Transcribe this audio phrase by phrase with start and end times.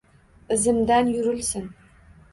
[0.55, 1.69] —Izimdan yurilsin!